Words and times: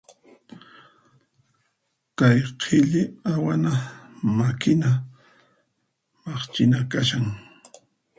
Kay 2.17 2.39
qhilli 2.61 3.01
awana 3.31 3.71
makina 4.37 4.89
maqchina 6.23 6.79
kashan. 6.91 7.25